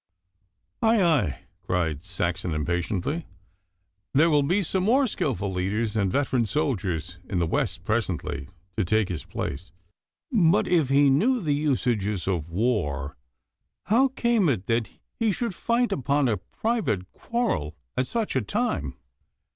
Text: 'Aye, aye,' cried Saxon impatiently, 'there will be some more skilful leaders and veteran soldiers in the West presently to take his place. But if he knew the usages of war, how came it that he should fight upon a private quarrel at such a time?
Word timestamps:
'Aye, 0.81 1.03
aye,' 1.03 1.41
cried 1.61 2.01
Saxon 2.03 2.55
impatiently, 2.55 3.27
'there 4.15 4.31
will 4.31 4.41
be 4.41 4.63
some 4.63 4.83
more 4.83 5.05
skilful 5.05 5.53
leaders 5.53 5.95
and 5.95 6.11
veteran 6.11 6.43
soldiers 6.47 7.17
in 7.29 7.37
the 7.37 7.45
West 7.45 7.83
presently 7.83 8.47
to 8.75 8.83
take 8.83 9.09
his 9.09 9.25
place. 9.25 9.71
But 10.31 10.67
if 10.67 10.89
he 10.89 11.11
knew 11.11 11.39
the 11.39 11.53
usages 11.53 12.27
of 12.27 12.49
war, 12.49 13.15
how 13.85 14.07
came 14.07 14.49
it 14.49 14.65
that 14.65 14.89
he 15.13 15.31
should 15.31 15.53
fight 15.53 15.91
upon 15.91 16.27
a 16.27 16.37
private 16.37 17.11
quarrel 17.11 17.75
at 17.95 18.07
such 18.07 18.35
a 18.35 18.41
time? 18.41 18.95